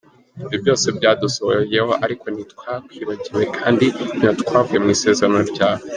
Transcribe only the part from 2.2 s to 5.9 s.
ntitwakwibagiwe, Kandi ntitwavuye mu isezerano ryawe.